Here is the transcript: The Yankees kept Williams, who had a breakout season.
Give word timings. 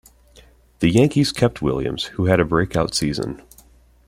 The 0.79 0.89
Yankees 0.89 1.31
kept 1.31 1.61
Williams, 1.61 2.05
who 2.05 2.25
had 2.25 2.39
a 2.39 2.43
breakout 2.43 2.95
season. 2.95 3.43